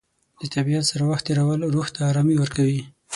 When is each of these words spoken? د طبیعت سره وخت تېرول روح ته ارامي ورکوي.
د 0.41 0.43
طبیعت 0.55 0.83
سره 0.91 1.03
وخت 1.11 1.23
تېرول 1.27 1.59
روح 1.75 1.87
ته 1.95 1.99
ارامي 2.11 2.35
ورکوي. 2.39 2.81